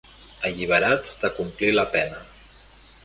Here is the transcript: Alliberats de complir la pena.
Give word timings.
Alliberats 0.49 1.13
de 1.25 1.31
complir 1.41 1.71
la 1.77 1.85
pena. 1.97 2.19